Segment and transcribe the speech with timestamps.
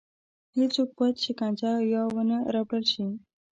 [0.57, 3.05] هېڅوک باید شکنجه یا ونه ربړول شي.